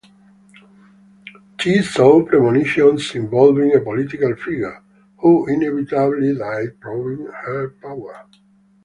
She 1.59 1.83
saw 1.83 2.25
premonitions 2.25 3.13
involving 3.13 3.75
a 3.75 3.81
political 3.81 4.35
figure, 4.35 4.81
who 5.19 5.45
inevitably 5.47 6.33
died, 6.39 6.79
proving 6.81 7.27
her 7.27 7.69
power. 7.79 8.25